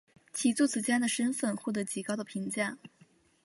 [0.33, 2.79] 其作词家的身份获得极高的评价。